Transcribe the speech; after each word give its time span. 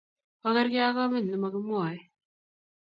Okerkei 0.47 0.83
ak 0.87 0.93
komet 0.95 1.25
ne 1.27 1.35
mo 1.41 1.47
kimwoey. 1.53 1.97